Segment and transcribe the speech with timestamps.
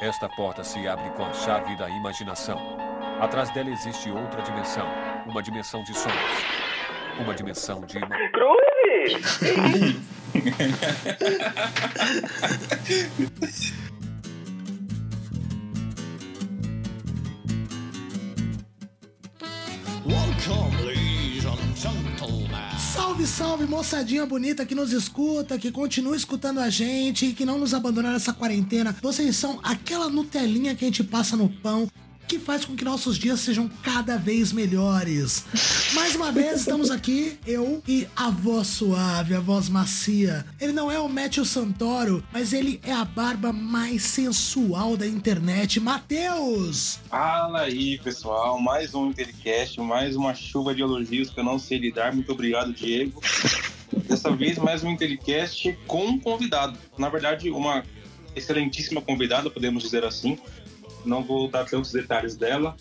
[0.00, 2.58] Esta porta se abre com a chave da imaginação.
[3.20, 4.86] Atrás dela existe outra dimensão.
[5.26, 6.44] Uma dimensão de sonhos.
[7.20, 7.98] Uma dimensão de.
[21.84, 22.44] Cruz!
[22.94, 27.58] Salve, salve, moçadinha bonita que nos escuta, que continua escutando a gente e que não
[27.58, 28.96] nos abandona nessa quarentena.
[29.02, 31.86] Vocês são aquela Nutelinha que a gente passa no pão
[32.44, 35.44] faz com que nossos dias sejam cada vez melhores.
[35.94, 40.44] Mais uma vez estamos aqui, eu e a voz suave, a voz macia.
[40.60, 45.80] Ele não é o Matthew Santoro, mas ele é a barba mais sensual da internet.
[45.80, 47.00] Matheus!
[47.08, 48.60] Fala aí, pessoal.
[48.60, 52.12] Mais um Intercast, mais uma chuva de elogios que eu não sei lidar.
[52.12, 53.22] Muito obrigado, Diego.
[54.06, 56.78] Dessa vez, mais um Intercast com um convidado.
[56.98, 57.82] Na verdade, uma
[58.36, 60.36] excelentíssima convidada, podemos dizer assim
[61.04, 62.76] não vou dar tantos detalhes dela.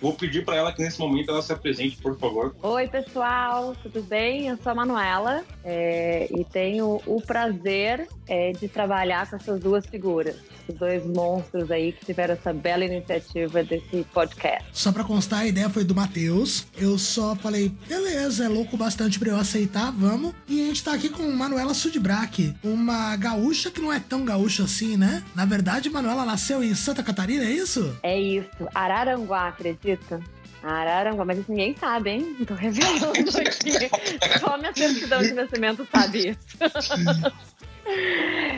[0.00, 2.54] Vou pedir para ela que nesse momento ela se apresente, por favor.
[2.62, 4.48] Oi, pessoal, tudo bem?
[4.48, 9.86] Eu sou a Manuela é, e tenho o prazer é, de trabalhar com essas duas
[9.86, 10.36] figuras
[10.68, 14.68] esses dois monstros aí que tiveram essa bela iniciativa desse podcast.
[14.72, 16.66] Só pra constar, a ideia foi do Matheus.
[16.76, 20.34] Eu só falei, beleza, é louco bastante pra eu aceitar, vamos.
[20.46, 24.64] E a gente tá aqui com Manuela Sudbrack, uma gaúcha que não é tão gaúcha
[24.64, 25.24] assim, né?
[25.34, 27.96] Na verdade, Manuela nasceu em Santa Catarina, é isso?
[28.02, 29.52] É isso, Araranguá,
[29.92, 30.20] acredita?
[30.62, 32.36] Araranguá, mas isso ninguém sabe, hein?
[32.46, 33.88] Tô revelando aqui.
[34.40, 36.58] Só minha certidão de nascimento sabe isso.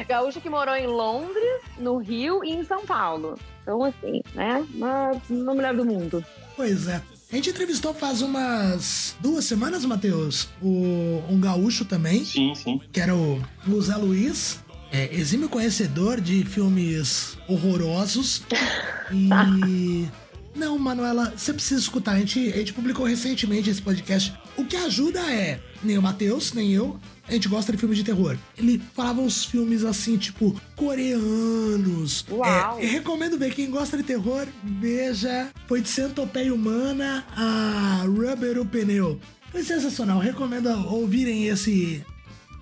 [0.08, 3.38] Gaúcha que morou em Londres, no Rio e em São Paulo.
[3.62, 4.66] Então, assim, né?
[4.74, 6.24] Uma, uma mulher do mundo.
[6.56, 7.00] Pois é.
[7.30, 12.24] A gente entrevistou faz umas duas semanas, Matheus, o, um gaúcho também.
[12.24, 12.80] Sim, sim.
[12.90, 13.40] Que era o,
[13.80, 14.58] Zé Luiz.
[14.90, 18.42] É, exímio conhecedor de filmes horrorosos.
[19.12, 20.08] E.
[20.54, 22.12] Não, Manuela, você precisa escutar.
[22.12, 24.32] A gente, a gente publicou recentemente esse podcast.
[24.56, 28.04] O que ajuda é, nem o Matheus, nem eu, a gente gosta de filmes de
[28.04, 28.36] terror.
[28.58, 32.24] Ele falava uns filmes assim, tipo, coreanos.
[32.28, 32.80] Uau!
[32.80, 33.54] É, recomendo ver.
[33.54, 35.50] Quem gosta de terror, veja.
[35.66, 39.20] Foi de Centopeia Humana a Rubber o Pneu.
[39.52, 40.18] Foi sensacional.
[40.18, 42.04] Recomendo ouvirem esse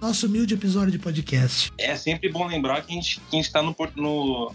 [0.00, 1.72] nosso humilde episódio de podcast.
[1.78, 4.52] É sempre bom lembrar que a gente, que a gente tá no, no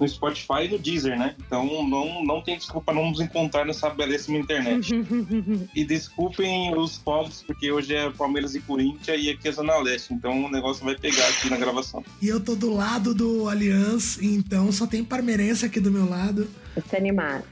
[0.00, 1.34] no Spotify e no Deezer, né?
[1.46, 4.90] Então não, não tem desculpa não nos encontrar nessa belíssima internet.
[5.74, 10.12] e desculpem os povos, porque hoje é Palmeiras e Corinthians e aqui é Zona Leste,
[10.12, 12.04] então o negócio vai pegar aqui na gravação.
[12.20, 16.48] E eu tô do lado do Allianz, então só tem parmeirense aqui do meu lado.
[16.74, 17.44] Vai ser animado.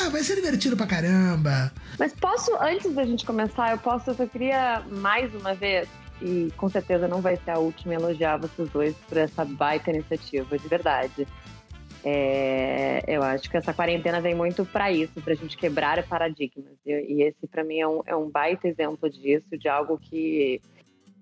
[0.00, 1.72] Ah, vai ser divertido pra caramba.
[1.98, 5.88] Mas posso, antes da gente começar, eu posso, eu só queria mais uma vez
[6.20, 10.58] e com certeza não vai ser a última elogiar vocês dois por essa baita iniciativa,
[10.58, 11.26] de verdade.
[12.10, 16.72] É, eu acho que essa quarentena vem muito para isso, para a gente quebrar paradigmas.
[16.86, 20.58] E, e esse, para mim, é um, é um baita exemplo disso, de algo que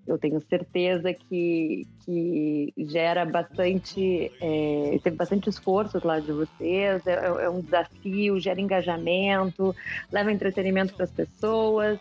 [0.07, 7.05] eu tenho certeza que, que gera bastante, é, teve bastante esforço do lado de vocês,
[7.05, 9.75] é, é um desafio, gera engajamento,
[10.09, 11.99] leva entretenimento para as pessoas.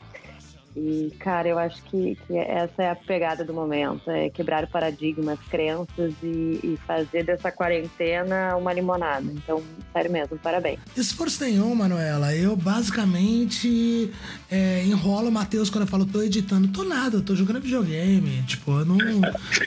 [0.77, 5.39] E, cara, eu acho que, que essa é a pegada do momento: é quebrar paradigmas,
[5.51, 9.25] crenças e, e, fazer dessa quarentena uma limonada.
[9.25, 10.79] Então, sério mesmo, parabéns.
[10.95, 12.35] Esforço nenhum, Manuela.
[12.35, 14.13] Eu basicamente
[14.51, 16.69] é, enrolo o Matheus quando eu falo tô editando.
[16.69, 18.43] Tô nada, tô jogando videogame.
[18.43, 18.99] Tipo, eu não,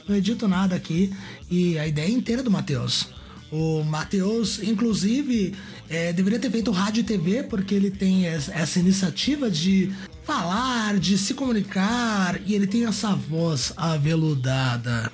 [0.08, 1.12] não edito nada aqui.
[1.50, 3.12] E a ideia é inteira do Matheus.
[3.52, 5.56] O Matheus, inclusive,
[5.90, 9.92] é, deveria ter feito rádio e TV, porque ele tem essa iniciativa de
[10.30, 15.12] falar, de se comunicar, e ele tem essa voz aveludada,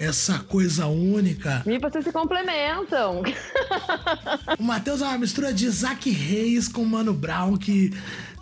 [0.00, 1.62] essa coisa única.
[1.66, 3.22] E vocês se complementam.
[4.58, 7.92] o Matheus é uma mistura de Zack Reis com Mano Brown que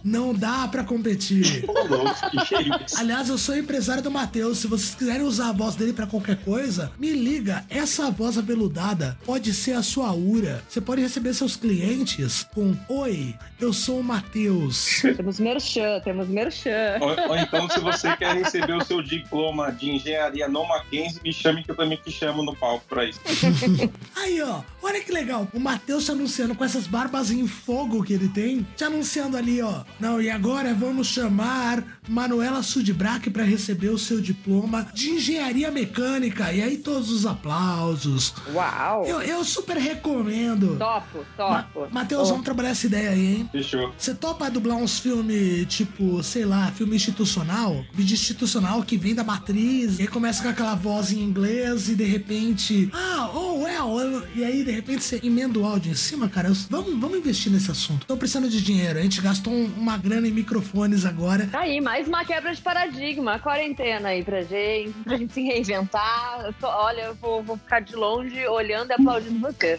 [0.04, 1.64] não dá para competir.
[2.98, 4.58] Aliás, eu sou empresário do Matheus.
[4.58, 7.64] Se vocês quiserem usar a voz dele para qualquer coisa, me liga.
[7.70, 10.62] Essa voz aveludada pode ser a sua ura.
[10.68, 15.00] Você pode receber seus clientes com Oi, eu sou o Matheus.
[15.16, 16.98] Temos merchan, temos merchan.
[17.00, 21.32] Ou, ou, então, se você quer receber o seu diploma de engenharia no Mackenzie, me
[21.32, 23.20] chame que eu também te chamo no palco pra isso.
[24.16, 25.48] Aí, ó, olha que legal.
[25.54, 29.62] O Matheus te anunciando com essas barbas em fogo que ele tem, te anunciando ali,
[29.62, 29.82] ó.
[29.98, 36.52] Não, e agora vamos chamar Manuela Sudbrack para receber o seu diploma de engenharia mecânica.
[36.52, 38.34] E aí todos os aplausos.
[38.52, 39.04] Uau!
[39.06, 40.76] Eu, eu super recomendo.
[40.76, 41.80] Topo, topo.
[41.90, 42.32] Ma Matheus, oh.
[42.32, 43.48] vamos trabalhar essa ideia aí, hein?
[43.50, 43.92] Fechou.
[43.96, 47.84] Você topa dublar uns filmes, tipo, sei lá, filme institucional?
[47.92, 51.94] Vídeo institucional que vem da matriz e aí começa com aquela voz em inglês e
[51.94, 52.90] de repente.
[52.92, 54.22] Ah, oh, well.
[54.34, 56.48] E aí, de repente, você emenda o áudio em cima, cara.
[56.48, 58.06] Eu, vamos, vamos investir nesse assunto.
[58.06, 58.98] Tô precisando de dinheiro.
[58.98, 59.52] A gente gastou
[59.84, 61.46] uma grana em microfones agora.
[61.46, 63.38] Tá aí, mais uma quebra de paradigma.
[63.38, 66.54] Quarentena aí pra gente, pra gente se reinventar.
[66.58, 69.78] Tô, olha, eu vou, vou ficar de longe olhando e aplaudindo você.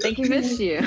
[0.00, 0.82] Tem que investir.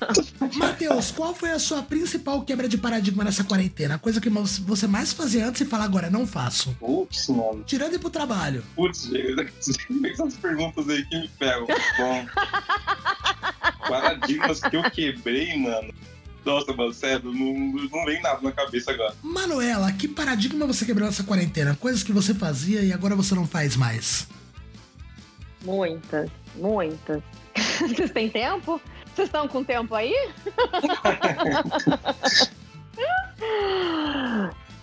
[0.56, 3.96] Matheus, qual foi a sua principal quebra de paradigma nessa quarentena?
[3.96, 6.74] A coisa que você mais fazia antes e fala agora, não faço.
[6.80, 7.62] Putz, mano.
[7.66, 8.64] Tirando ir pro trabalho.
[8.74, 9.10] Putz,
[10.04, 11.66] essas perguntas aí que me pegam.
[11.98, 12.26] Bom.
[13.86, 15.92] Paradigmas que eu quebrei, mano.
[16.44, 17.54] Nossa, mano, sério, não,
[17.88, 19.14] não vem nada na cabeça agora.
[19.22, 21.76] Manuela, que paradigma você quebrou nessa quarentena?
[21.76, 24.26] Coisas que você fazia e agora você não faz mais?
[25.64, 27.22] Muitas, muitas.
[27.80, 28.80] Vocês têm tempo?
[29.14, 30.14] Vocês estão com tempo aí?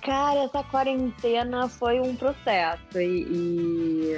[0.01, 4.15] Cara, essa quarentena foi um processo e, e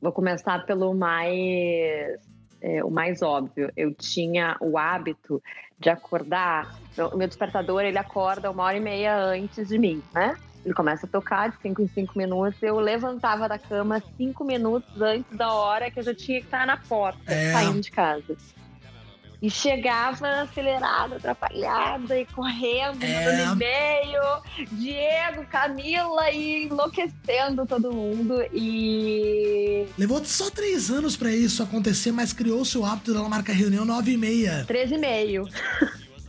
[0.00, 2.18] vou começar pelo mais
[2.60, 3.70] é, o mais óbvio.
[3.76, 5.42] Eu tinha o hábito
[5.78, 6.78] de acordar.
[7.12, 10.36] O meu despertador ele acorda uma hora e meia antes de mim, né?
[10.64, 12.62] Ele começa a tocar de 5 em 5 minutos.
[12.62, 16.66] Eu levantava da cama 5 minutos antes da hora que eu já tinha que estar
[16.66, 17.52] na porta, é.
[17.52, 18.36] saindo de casa.
[19.40, 23.24] E chegava acelerada, atrapalhada e correndo, é.
[23.24, 24.42] mandando e-mail,
[24.72, 28.42] Diego, Camila e enlouquecendo todo mundo.
[28.52, 29.86] E.
[29.96, 34.10] Levou só três anos para isso acontecer, mas criou-se o hábito dela marcar reunião 9
[34.10, 34.64] e meia.
[34.66, 35.48] 13 e meio.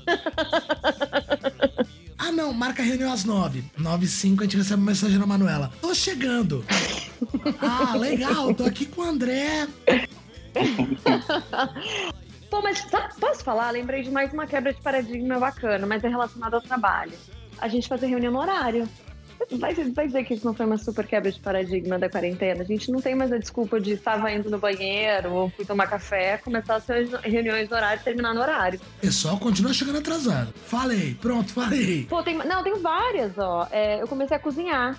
[2.21, 3.63] Ah, não, marca reunião às 9.
[3.77, 5.71] 9 e 5 a gente recebe uma mensagem na Manuela.
[5.81, 6.65] Tô chegando.
[7.61, 9.67] ah, legal, tô aqui com o André.
[12.49, 12.85] Pô, mas
[13.19, 13.69] posso falar?
[13.71, 17.13] Lembrei de mais uma quebra de paradigma bacana, mas é relacionada ao trabalho.
[17.59, 18.87] A gente fazer reunião no horário.
[19.57, 22.61] Vai, vai dizer que isso não foi uma super quebra de paradigma da quarentena.
[22.61, 25.87] A gente não tem mais a desculpa de estava indo no banheiro ou fui tomar
[25.87, 26.85] café, começar as
[27.23, 28.81] reuniões no horário e terminar no horário.
[28.97, 30.53] O pessoal continua chegando atrasado.
[30.65, 32.05] Falei, pronto, falei.
[32.09, 33.67] Pô, tem, não, tem várias, ó.
[33.71, 34.97] É, eu comecei a cozinhar.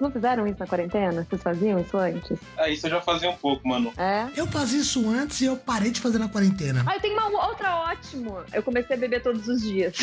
[0.00, 1.26] Não fizeram isso na quarentena?
[1.28, 2.38] Vocês faziam isso antes?
[2.56, 3.92] É, isso eu já fazia um pouco, mano.
[3.96, 4.26] É?
[4.36, 6.84] Eu fazia isso antes e eu parei de fazer na quarentena.
[6.86, 8.38] Ah, eu tenho uma outra ótimo.
[8.52, 9.94] Eu comecei a beber todos os dias.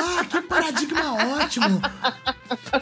[0.00, 1.80] Ah, que paradigma ótimo.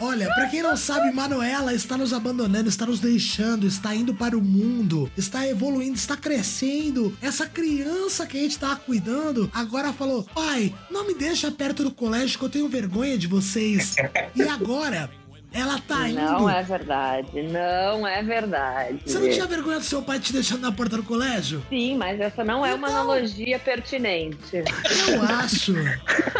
[0.01, 4.37] Olha, para quem não sabe, Manuela está nos abandonando, está nos deixando, está indo para
[4.37, 7.17] o mundo, está evoluindo, está crescendo.
[7.21, 11.91] Essa criança que a gente tá cuidando agora falou: pai, não me deixa perto do
[11.91, 13.95] colégio que eu tenho vergonha de vocês.
[14.35, 15.09] E agora,
[15.57, 16.21] ela tá indo.
[16.21, 18.99] Não é verdade, não é verdade.
[19.03, 21.63] Você não tinha vergonha do seu pai te deixando na porta do colégio?
[21.67, 24.63] Sim, mas essa não é uma analogia pertinente.
[25.07, 25.73] Eu acho.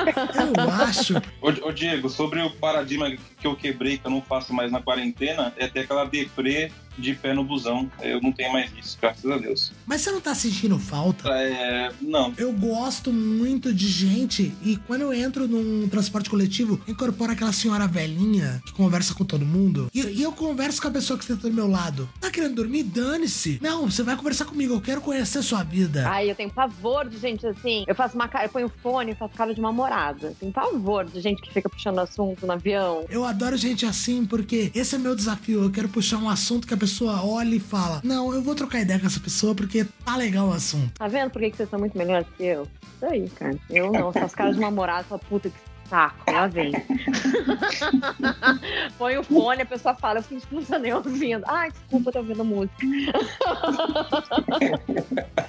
[0.57, 1.15] Eu acho.
[1.42, 4.81] Ô, ô, Diego, sobre o paradigma que eu quebrei, que eu não faço mais na
[4.81, 7.89] quarentena, é ter aquela deprê de pé no busão.
[8.01, 9.71] Eu não tenho mais isso, graças a Deus.
[9.86, 11.30] Mas você não tá sentindo falta?
[11.30, 12.33] É, não.
[12.38, 17.88] Eu gosto muito de gente e quando eu entro num transporte coletivo, incorpora aquela senhora
[17.88, 21.48] velhinha que conversa com todo mundo e, e eu converso com a pessoa que está
[21.48, 22.09] do meu lado.
[22.19, 22.83] Tá querendo dormir?
[22.83, 23.59] Dane-se.
[23.62, 26.09] Não, você vai conversar comigo, eu quero conhecer a sua vida.
[26.09, 27.83] Ai, eu tenho pavor de gente assim.
[27.88, 30.33] Eu faço uma cara, eu ponho fone faço cara de uma morada.
[30.39, 33.05] Tenho pavor de gente que fica puxando assunto no avião.
[33.09, 35.63] Eu adoro gente assim porque esse é meu desafio.
[35.63, 38.79] Eu quero puxar um assunto que a pessoa olha e fala: Não, eu vou trocar
[38.79, 40.94] ideia com essa pessoa porque tá legal o assunto.
[40.94, 42.68] Tá vendo por que, vocês são muito melhores que eu?
[42.95, 43.57] Isso aí, cara.
[43.69, 44.09] Eu não.
[44.09, 45.56] Essas caras de namorado, sua puta que
[45.89, 46.71] saco, lá vem.
[48.97, 51.44] Põe o fone, a pessoa fala, eu não tá nem ouvindo.
[51.47, 52.85] Ai, desculpa, tô ouvindo música.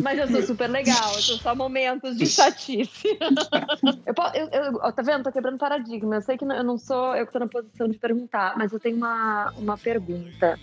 [0.00, 3.18] Mas eu sou super legal, eu sou só momentos de chatice.
[4.06, 5.24] eu, eu, eu, tá vendo?
[5.24, 6.16] Tô quebrando paradigma.
[6.16, 8.80] Eu sei que eu não sou eu que tô na posição de perguntar, mas eu
[8.80, 10.58] tenho uma, uma pergunta.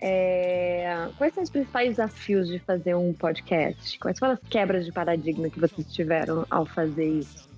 [0.00, 3.98] É, quais são os principais desafios de fazer um podcast?
[3.98, 7.53] Quais foram as quebras de paradigma que vocês tiveram ao fazer isso?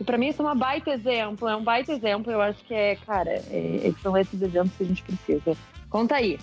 [0.00, 2.32] E pra mim isso é uma baita exemplo, é um baita exemplo.
[2.32, 5.56] Eu acho que é, cara, é, são esses exemplos que a gente precisa.
[5.90, 6.38] Conta aí.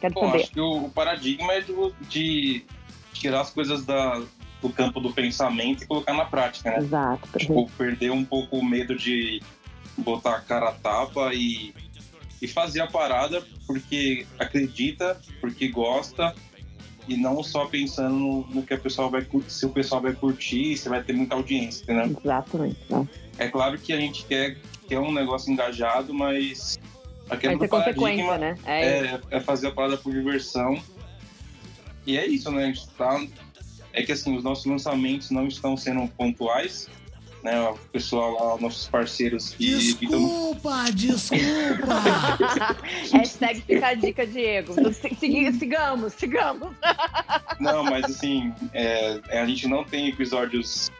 [0.00, 0.42] Quero Bom, saber.
[0.42, 1.74] acho que o, paradigma é de,
[2.08, 2.64] de
[3.12, 4.22] tirar as coisas da,
[4.60, 6.78] do campo do pensamento e colocar na prática, né?
[6.78, 7.38] Exato.
[7.38, 9.40] Tipo, perder um pouco o medo de
[9.96, 11.74] botar a cara a tapa e,
[12.40, 16.34] e fazer a parada porque acredita, porque gosta
[17.08, 20.12] e não só pensando no, no que a pessoa vai curtir, se o pessoal vai
[20.12, 22.10] curtir, se vai ter muita audiência, né?
[22.24, 22.78] Exatamente.
[23.38, 24.56] É claro que a gente quer,
[24.88, 26.78] quer um negócio engajado, mas
[27.28, 28.54] aquele vai ter consequência, né?
[28.64, 30.80] É, é, é, fazer a parada por diversão.
[32.06, 32.64] E é isso, né?
[32.64, 33.24] A gente tá.
[33.92, 36.88] É que assim, os nossos lançamentos não estão sendo pontuais,
[37.42, 37.60] né?
[37.68, 39.76] O pessoal lá, nossos parceiros que.
[39.76, 41.42] Desculpa, desculpa.
[43.12, 44.74] Hashtag fica a dica, Diego.
[45.58, 46.70] Sigamos, sigamos.
[47.58, 50.90] Não, mas assim, é, é, a gente não tem episódios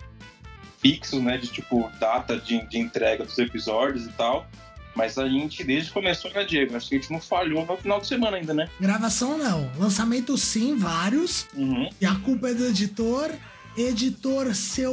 [0.79, 1.39] fixos, né?
[1.39, 4.47] De tipo, data de, de entrega dos episódios e tal.
[4.95, 6.77] Mas a gente, desde que começou, né, Diego?
[6.77, 8.69] Acho que a gente não falhou no final de semana ainda, né?
[8.79, 9.71] Gravação não.
[9.79, 11.47] Lançamento sim, vários.
[11.55, 11.89] Uhum.
[12.01, 13.31] E a culpa é do editor.
[13.75, 14.93] Editor, seu.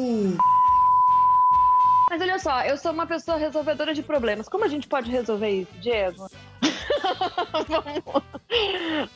[2.10, 4.50] Mas olha só, eu sou uma pessoa resolvedora de problemas.
[4.50, 6.28] Como a gente pode resolver isso, Diego?
[7.68, 8.24] vamos,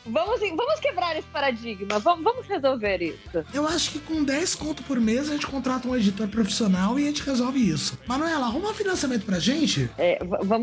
[0.05, 1.97] vamos, vamos quebrar esse paradigma.
[1.97, 3.43] Vamos, vamos resolver isso.
[3.51, 7.03] Eu acho que com 10 conto por mês a gente contrata um editor profissional e
[7.03, 7.97] a gente resolve isso.
[8.05, 9.89] Manuela, arruma financiamento pra gente?
[9.97, 10.19] É,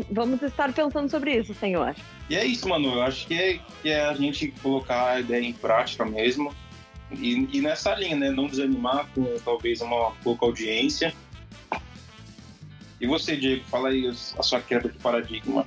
[0.09, 1.93] vamos estar pensando sobre isso, senhor.
[2.29, 2.93] E é isso, mano.
[2.93, 6.55] Eu acho que é, que é a gente colocar a ideia em prática mesmo.
[7.11, 8.31] E, e nessa linha, né?
[8.31, 11.13] Não desanimar com talvez uma pouca audiência.
[13.01, 15.65] E você, Diego, fala aí a sua quebra de paradigma.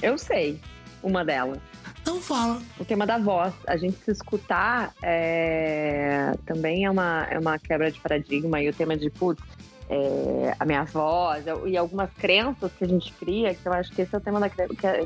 [0.00, 0.60] Eu sei
[1.02, 1.58] uma delas.
[2.00, 2.62] Então fala.
[2.78, 3.52] O tema da voz.
[3.66, 8.62] A gente se escutar é, também é uma, é uma quebra de paradigma.
[8.62, 9.42] E o tema de, putz,
[9.88, 14.02] é, a minha voz e algumas crenças que a gente cria, que eu acho que
[14.02, 14.48] esse é o tema da,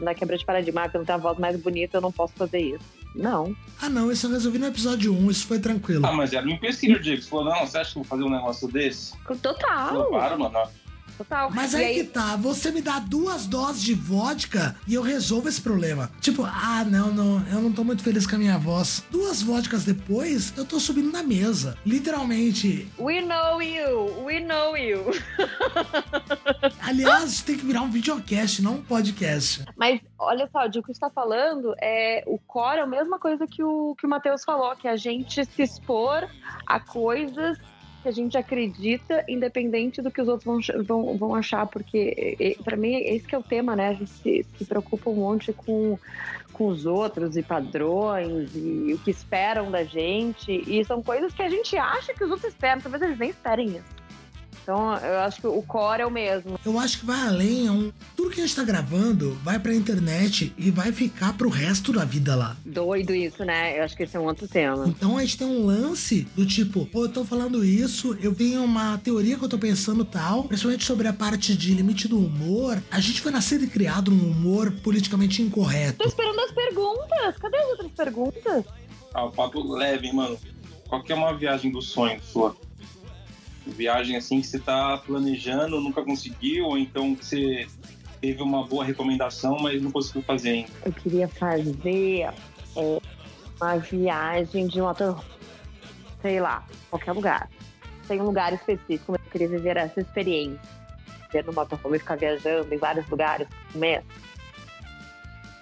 [0.02, 0.84] da quebra de paradigma.
[0.84, 2.84] Ah, pelo ter a voz mais bonita, eu não posso fazer isso.
[3.14, 3.56] Não.
[3.80, 6.04] Ah não, isso eu resolvi no episódio 1, isso foi tranquilo.
[6.04, 7.22] Ah, mas era um empecilho, Diego.
[7.22, 9.14] Você falou, não, você acha que eu vou fazer um negócio desse?
[9.30, 10.10] Eu Total.
[10.10, 10.68] para, mano.
[11.16, 11.50] Total.
[11.50, 15.48] Mas E aí que tá, você me dá duas doses de vodka e eu resolvo
[15.48, 16.10] esse problema.
[16.20, 19.04] Tipo, ah, não, não, eu não tô muito feliz com a minha voz.
[19.10, 21.76] Duas vodkas depois, eu tô subindo na mesa.
[21.86, 22.88] Literalmente.
[22.98, 25.04] We know you, we know you.
[26.82, 29.64] Aliás, tem que virar um videocast, não um podcast.
[29.76, 33.46] Mas olha só, o que você está falando é o core é a mesma coisa
[33.46, 36.28] que o que o Matheus falou, que a gente se expor
[36.66, 37.58] a coisas
[38.04, 42.76] que a gente acredita, independente do que os outros vão, vão, vão achar, porque para
[42.76, 43.88] mim esse que é o tema, né?
[43.88, 45.98] A gente se, se preocupa um monte com,
[46.52, 51.42] com os outros e padrões e o que esperam da gente, e são coisas que
[51.42, 54.03] a gente acha que os outros esperam, talvez eles nem esperem isso.
[54.64, 56.58] Então, eu acho que o core é o mesmo.
[56.64, 57.92] Eu acho que vai além, é um...
[58.16, 62.02] tudo que a gente tá gravando vai pra internet e vai ficar pro resto da
[62.02, 62.56] vida lá.
[62.64, 63.78] Doido isso, né?
[63.78, 64.88] Eu acho que esse é um outro tema.
[64.88, 68.64] Então a gente tem um lance do tipo, pô, eu tô falando isso, eu tenho
[68.64, 72.82] uma teoria que eu tô pensando tal, principalmente sobre a parte de limite do humor.
[72.90, 76.08] A gente foi nascido e criado num humor politicamente Tô incorreto.
[76.08, 77.36] esperando as perguntas.
[77.38, 78.64] Cadê as outras perguntas?
[79.12, 80.38] Ah, o papo leve, hein, mano.
[80.88, 82.56] Qual que é uma viagem do sonho sua?
[83.66, 87.66] Viagem assim que você tá planejando, nunca conseguiu, ou então que você
[88.20, 90.70] teve uma boa recomendação, mas não conseguiu fazer ainda.
[90.84, 92.28] Eu queria fazer
[92.76, 93.00] é,
[93.60, 95.22] uma viagem de motor,
[96.22, 97.50] sei lá, qualquer lugar.
[98.08, 100.60] Tem um lugar específico, mas eu queria viver essa experiência.
[101.32, 104.02] Ver no motorhome ficar viajando em vários lugares mês.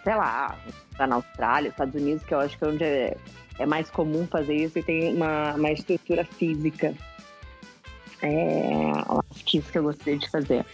[0.05, 0.57] Sei lá,
[0.97, 3.17] tá na Austrália, Estados Unidos, que eu acho que é onde é,
[3.59, 6.95] é mais comum fazer isso e tem uma, uma estrutura física.
[8.23, 8.93] É,
[9.31, 10.65] acho que isso que eu gostaria de fazer.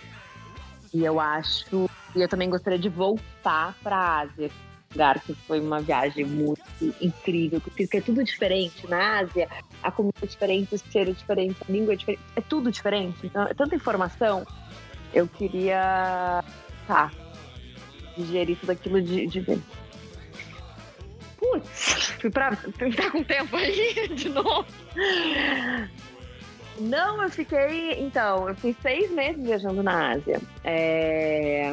[0.92, 1.88] E eu acho.
[2.14, 4.50] E eu também gostaria de voltar para a Ásia,
[4.90, 6.62] lugar que foi uma viagem muito
[7.00, 9.48] incrível, porque é tudo diferente na Ásia,
[9.82, 13.18] a comida é diferente, o cheiro é diferente, a língua é diferente, é tudo diferente.
[13.24, 14.46] Então, é tanta informação.
[15.12, 16.44] Eu queria,
[16.86, 17.10] tá,
[18.16, 19.58] digerir tudo aquilo de, de ver.
[21.38, 24.66] Putz, fui pra tentar com tempo aí de novo.
[26.80, 28.00] Não, eu fiquei.
[28.00, 30.40] Então, eu fiz seis meses viajando na Ásia.
[30.64, 31.72] É,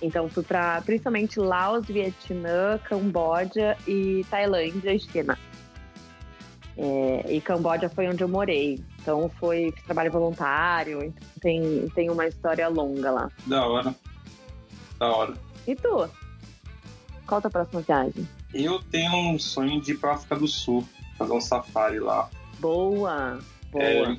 [0.00, 5.38] Então, fui para principalmente Laos, Vietnã, Camboja e Tailândia e China.
[6.76, 8.82] É, E Camboja foi onde eu morei.
[9.00, 11.02] Então, foi trabalho voluntário.
[11.04, 13.30] Então, tem, tem uma história longa lá.
[13.46, 13.94] Da hora.
[14.98, 15.34] Da hora.
[15.66, 16.08] E tu?
[17.26, 18.28] Qual a tua próxima viagem?
[18.52, 20.86] Eu tenho um sonho de ir pra África do Sul,
[21.16, 22.28] fazer um safari lá.
[22.58, 23.38] Boa!
[23.72, 24.16] Boa!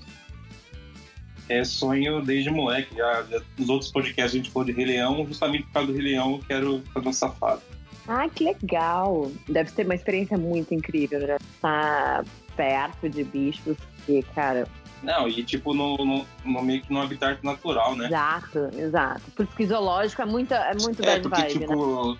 [1.50, 2.95] É, é sonho desde moleque.
[2.95, 5.93] Já, já- nos outros podcasts a gente falou de Rei Leão, justamente por causa do
[5.93, 7.62] Rei Leão eu quero fazer um safari.
[8.07, 9.31] Ah, que legal!
[9.48, 11.38] Deve ser uma experiência muito incrível, né?
[11.55, 12.25] Estar
[12.57, 14.67] perto de bichos que, cara,
[15.01, 18.07] Não, e tipo no, no, no meio que no habitat natural, né?
[18.07, 19.22] exato, exato.
[19.31, 21.67] Por isso que zoológico é muito, é muito É, bad porque, vibe, né?
[21.67, 22.17] tipo,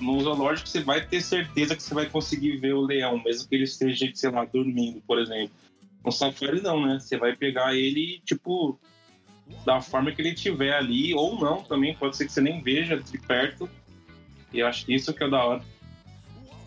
[0.00, 3.54] no zoológico você vai ter certeza que você vai conseguir ver o leão, mesmo que
[3.54, 5.50] ele esteja, sei lá, dormindo, por exemplo.
[6.06, 7.00] No safari não, né?
[7.00, 8.78] Você vai pegar ele, tipo,
[9.64, 12.96] da forma que ele estiver ali, ou não também, pode ser que você nem veja
[12.96, 13.68] de perto.
[14.52, 15.64] E eu acho que isso que é da hora.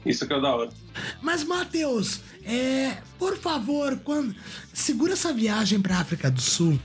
[0.06, 0.70] Isso que é da hora.
[1.22, 4.36] Mas, Matheus, é, por favor, quando
[4.74, 6.78] segura essa viagem pra África do Sul.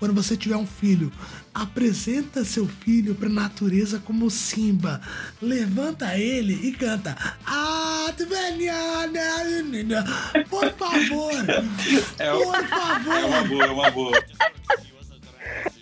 [0.00, 1.12] quando você tiver um filho,
[1.54, 5.00] apresenta seu filho pra natureza como Simba.
[5.40, 7.16] Levanta ele e canta.
[10.06, 11.32] Ah, por favor.
[12.18, 13.14] É, por favor.
[13.16, 14.24] É uma boa, é uma boa.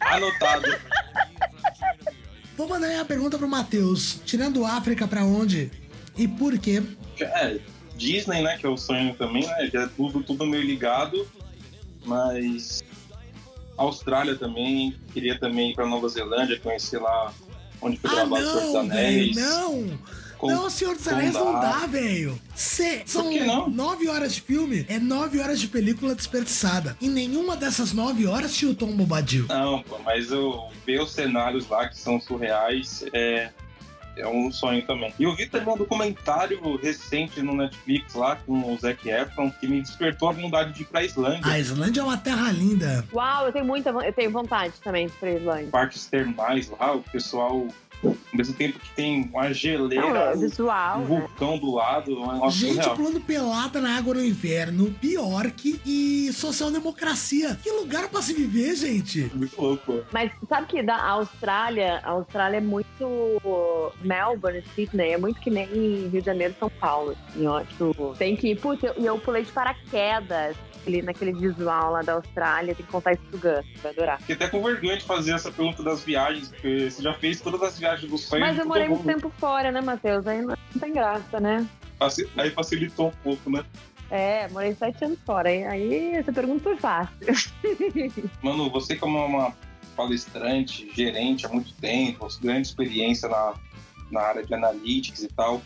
[0.00, 0.76] Anotado.
[2.56, 4.20] Vou mandar aí a pergunta pro Matheus.
[4.24, 5.70] Tirando África pra onde?
[6.16, 6.82] E por quê?
[7.20, 7.58] É,
[7.96, 8.56] Disney, né?
[8.58, 9.70] Que é o sonho também, né?
[9.72, 11.26] Já é tudo, tudo meio ligado.
[12.04, 12.82] Mas
[13.76, 14.94] Austrália também.
[15.12, 17.32] Queria também ir pra Nova Zelândia, conhecer lá
[17.80, 19.34] onde foi Ah, gravado o Senhor dos não, Anéis.
[19.36, 19.98] velho, não.
[20.40, 22.40] Com- não, Senhor dos Anéis não dá, velho.
[22.54, 23.68] Cê- São que não?
[23.68, 26.96] nove horas de filme, é nove horas de película desperdiçada.
[27.00, 29.44] E nenhuma dessas nove horas tinha o Tom Bobadil.
[29.48, 33.50] Não, pô, mas eu ver os cenários lá que são surreais é,
[34.16, 35.12] é um sonho também.
[35.18, 39.68] E eu vi também um documentário recente no Netflix lá com o Zac Efron que
[39.68, 41.42] me despertou a vontade de ir pra Islândia.
[41.52, 43.04] A Islândia é uma terra linda.
[43.12, 45.68] Uau, eu tenho muita eu tenho vontade também de ir pra Islândia.
[45.70, 47.68] Parques termais lá, o pessoal,
[48.02, 50.34] ao mesmo tempo que tem uma geleira, é
[50.96, 51.04] um né?
[51.06, 52.16] vulcão do lado,
[52.46, 52.96] é Gente surreal.
[52.96, 57.58] pulando pelada na água no inverno, Bjork e social-democracia.
[57.62, 59.30] Que lugar pra se viver, gente.
[59.34, 60.00] Muito louco.
[60.12, 65.66] Mas sabe que da Austrália, a Austrália é muito Melbourne, Sydney, é muito que nem
[65.66, 67.16] Rio de Janeiro, São Paulo.
[67.28, 71.32] assim, ó, tipo, tem que ir, putz, eu- e eu, pulei de paraquedas ali naquele
[71.34, 74.18] visual lá da Austrália, tem que contar isso pro Gus, vai adorar.
[74.20, 77.62] Fiquei até com vergonha de fazer essa pergunta das viagens, porque você já fez todas
[77.62, 78.40] as viagens do sonho.
[78.40, 79.14] Mas eu morei muito mundo.
[79.14, 80.26] tempo fora, né, Matheus?
[80.26, 81.66] Aí não, tem graça, né?
[82.36, 83.64] Aí facilitou um pouco, né?
[84.10, 85.48] É, morei sete anos fora.
[85.48, 87.16] Aí, essa pergunta foi fácil.
[88.42, 89.54] Mano, você como uma
[89.96, 93.54] palestrante, gerente há muito tempo, grande experiência na,
[94.10, 95.62] na área de analytics e tal,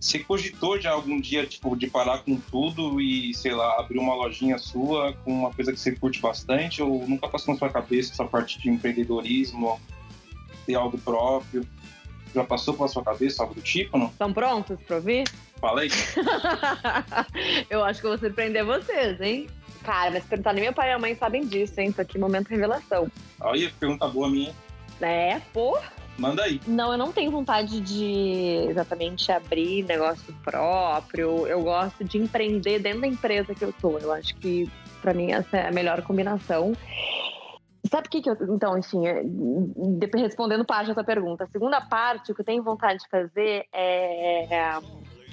[0.00, 4.14] você cogitou já algum dia, tipo, de parar com tudo e, sei lá, abrir uma
[4.14, 8.12] lojinha sua com uma coisa que você curte bastante ou nunca passou na sua cabeça
[8.12, 9.78] essa parte de empreendedorismo,
[10.66, 11.66] ter algo próprio?
[12.34, 14.06] Já passou pela sua cabeça algo do tipo, não?
[14.06, 15.24] Estão prontos pra ouvir?
[15.60, 15.90] Fala aí.
[17.68, 19.48] eu acho que eu vou surpreender vocês, hein?
[19.82, 21.90] Cara, mas perguntar nem meu pai e minha mãe sabem disso, hein?
[21.90, 23.10] Tô aqui momento revelação.
[23.40, 24.54] Aí, pergunta boa minha.
[25.00, 25.78] É, pô.
[26.18, 26.60] Manda aí.
[26.66, 31.46] Não, eu não tenho vontade de exatamente abrir negócio próprio.
[31.46, 33.98] Eu gosto de empreender dentro da empresa que eu tô.
[33.98, 34.70] Eu acho que
[35.00, 36.74] pra mim essa é a melhor combinação.
[37.90, 38.36] Sabe o que, que eu.
[38.54, 41.44] Então, enfim, é, de- respondendo parte tua pergunta.
[41.44, 44.78] A segunda parte, o que eu tenho vontade de fazer é.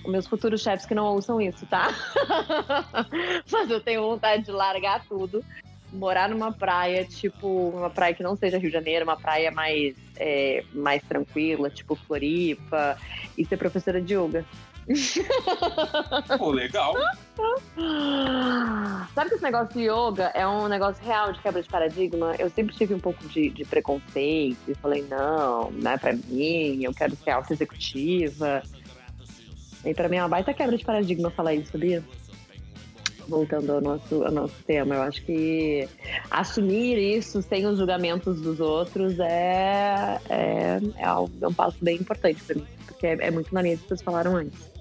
[0.04, 1.90] os meus futuros chefes que não ouçam isso, tá?
[3.52, 5.46] Mas eu tenho vontade de largar tudo,
[5.94, 9.96] morar numa praia, tipo, uma praia que não seja Rio de Janeiro, uma praia mais,
[10.16, 12.98] é, mais tranquila, tipo Floripa,
[13.38, 14.44] e ser professora de yoga.
[16.38, 16.94] Pô, legal.
[19.14, 22.36] Sabe que esse negócio de yoga é um negócio real de quebra de paradigma?
[22.40, 26.84] Eu sempre tive um pouco de, de preconceito e falei, não, não é pra mim,
[26.84, 28.64] eu quero ser auto-executiva.
[29.86, 32.04] E pra mim é uma baita quebra de paradigma falar isso, sabia?
[33.28, 35.88] Voltando ao nosso, ao nosso tema, eu acho que
[36.32, 41.98] assumir isso sem os julgamentos dos outros é, é, é, algo- é um passo bem
[41.98, 44.77] importante pra mim, porque é, é muito na linha que vocês falaram antes.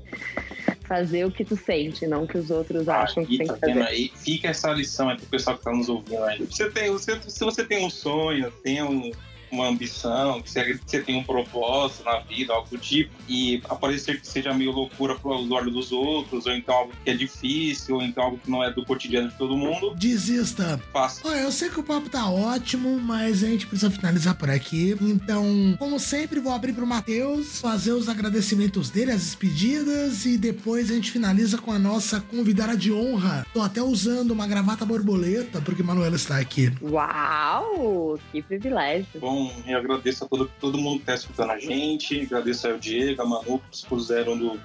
[0.86, 3.60] Fazer o que tu sente, não o que os outros acham que tem tá que
[3.60, 3.82] fazer.
[3.82, 4.12] aí?
[4.14, 6.38] Fica essa lição aí pro pessoal que tá nos ouvindo aí.
[6.38, 9.10] Você tem, você, se você tem um sonho, tem um-
[9.50, 13.62] uma ambição, que você, que você tem um propósito na vida, algo do tipo, e
[13.68, 17.96] aparecer que seja meio loucura pros olhos dos outros, ou então algo que é difícil,
[17.96, 20.80] ou então algo que não é do cotidiano de todo mundo, Desista.
[20.92, 21.26] faça.
[21.26, 24.96] Olha, eu sei que o papo tá ótimo, mas a gente precisa finalizar por aqui.
[25.00, 25.44] Então,
[25.78, 30.94] como sempre, vou abrir pro Matheus, fazer os agradecimentos dele, as despedidas, e depois a
[30.94, 33.46] gente finaliza com a nossa convidada de honra.
[33.52, 36.72] Tô até usando uma gravata borboleta, porque Manuela está aqui.
[36.82, 38.18] Uau!
[38.32, 39.06] Que privilégio.
[39.20, 39.35] Bom,
[39.66, 43.26] eu agradeço a todo, todo mundo que tá escutando a gente, agradeço ao Diego, a
[43.26, 44.60] Manu, que expuseram do,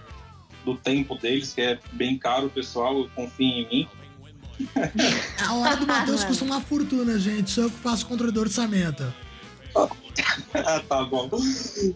[0.66, 3.88] do tempo deles, que é bem caro, pessoal, confiem em mim.
[5.48, 7.50] A hora do Matheus custa uma fortuna, gente.
[7.50, 9.12] Sou eu que faço o controle do orçamento.
[10.54, 11.30] Ah, tá bom.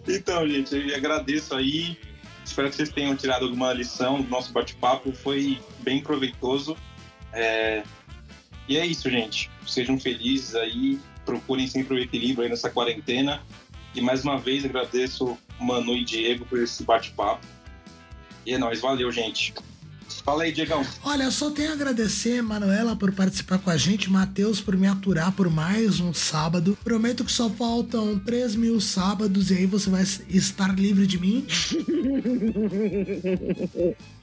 [0.08, 1.96] Então, gente, eu agradeço aí.
[2.44, 5.12] Espero que vocês tenham tirado alguma lição do nosso bate-papo.
[5.12, 6.76] Foi bem proveitoso.
[7.32, 7.82] É,
[8.68, 9.50] E é isso, gente.
[9.66, 10.98] Sejam felizes aí.
[11.26, 13.42] Procurem sempre o equilíbrio aí nessa quarentena.
[13.94, 17.44] E mais uma vez agradeço Manu e Diego por esse bate-papo.
[18.46, 18.80] E é nóis.
[18.80, 19.52] Valeu, gente.
[20.24, 20.84] Fala aí, Diegão.
[21.04, 24.86] Olha, eu só tenho a agradecer, Manuela, por participar com a gente, Matheus, por me
[24.86, 26.76] aturar por mais um sábado.
[26.82, 31.46] Prometo que só faltam 3 mil sábados e aí você vai estar livre de mim.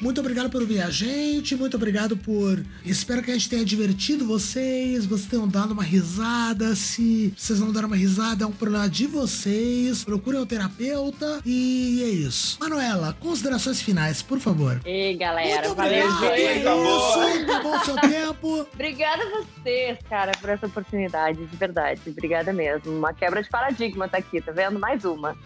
[0.00, 2.64] Muito obrigado por ouvir a gente, muito obrigado por.
[2.84, 6.74] Espero que a gente tenha divertido vocês, vocês tenham dado uma risada.
[6.76, 10.04] Se vocês não deram uma risada, é um problema de vocês.
[10.04, 12.58] Procurem o terapeuta e é isso.
[12.60, 14.80] Manuela, considerações finais, por favor.
[14.84, 16.46] E galera, muito valeu, obrigado, gente.
[16.46, 17.50] é isso.
[17.50, 18.66] Acabou o seu tempo.
[18.72, 22.00] Obrigada a vocês, cara, por essa oportunidade, de verdade.
[22.06, 22.92] Obrigada mesmo.
[22.92, 24.78] Uma quebra de paradigma tá aqui, tá vendo?
[24.78, 25.36] Mais uma.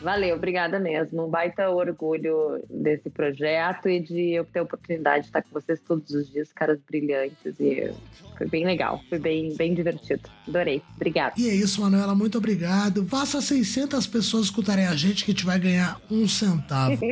[0.00, 1.26] Valeu, obrigada mesmo.
[1.26, 5.80] Um baita orgulho desse projeto e de eu ter a oportunidade de estar com vocês
[5.80, 7.58] todos os dias, caras brilhantes.
[7.58, 7.90] E
[8.36, 10.28] foi bem legal, foi bem, bem divertido.
[10.46, 10.82] Adorei.
[10.96, 11.34] Obrigada.
[11.38, 13.06] E é isso, Manuela, muito obrigado.
[13.06, 17.00] Faça 600 pessoas escutarem a gente que a gente vai ganhar um centavo.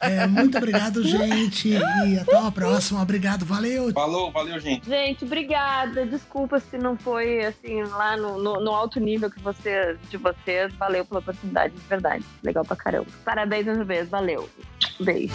[0.00, 1.68] É, muito obrigado, gente.
[1.68, 3.02] E até uma próxima.
[3.02, 3.92] Obrigado, valeu.
[3.92, 4.88] Falou, valeu, gente.
[4.88, 6.06] Gente, obrigada.
[6.06, 10.72] Desculpa se não foi assim lá no, no, no alto nível que você, de vocês.
[10.74, 12.24] Valeu pela oportunidade, de verdade.
[12.42, 13.06] Legal pra caramba.
[13.24, 14.08] Parabéns mais uma vez.
[14.08, 14.48] Valeu.
[14.98, 15.34] Beijo.